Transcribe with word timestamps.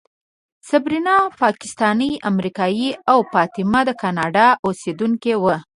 صبرینا 0.69 1.15
پاکستانۍ 1.41 2.11
امریکایۍ 2.31 2.87
او 3.11 3.17
فاطمه 3.31 3.79
د 3.85 3.89
کاناډا 4.01 4.47
اوسېدونکې 4.65 5.33
وه. 5.43 5.55